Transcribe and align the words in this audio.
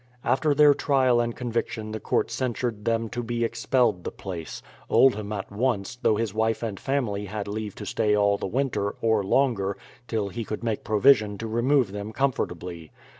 After 0.23 0.55
their 0.55 0.73
trial 0.73 1.19
and 1.21 1.35
conviction 1.35 1.91
the 1.91 1.99
court 1.99 2.31
censured 2.31 2.85
them 2.85 3.07
to 3.09 3.21
be 3.21 3.43
expelled 3.43 4.03
the 4.03 4.09
place; 4.09 4.63
Oldham 4.89 5.31
at 5.31 5.51
once, 5.51 5.95
though 5.95 6.15
his 6.15 6.33
wife 6.33 6.63
and 6.63 6.79
family 6.79 7.25
had 7.25 7.47
leave 7.47 7.75
to 7.75 7.85
stay 7.85 8.15
all 8.15 8.39
the 8.39 8.47
winter, 8.47 8.95
or 8.99 9.21
longer, 9.23 9.77
till 10.07 10.29
he 10.29 10.43
could 10.43 10.63
make 10.63 10.83
provision 10.83 11.37
to 11.37 11.45
remove 11.45 11.91
them 11.91 12.13
comfortably. 12.13 12.91